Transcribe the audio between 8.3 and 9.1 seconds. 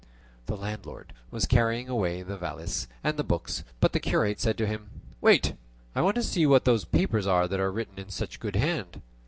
a good hand."